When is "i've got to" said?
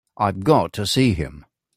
0.17-0.87